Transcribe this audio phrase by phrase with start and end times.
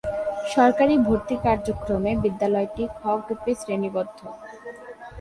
[0.53, 4.19] সরকারি ভর্তি কার্যক্রমে বিদ্যালয়টি "খ" গ্রুপে শ্রেণিবদ্ধ।